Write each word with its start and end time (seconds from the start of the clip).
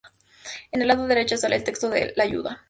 En 0.71 0.81
el 0.81 0.87
lado 0.87 1.05
derecho 1.05 1.37
sale 1.37 1.57
el 1.57 1.63
texto 1.63 1.87
de 1.87 2.11
la 2.15 2.23
ayuda. 2.23 2.59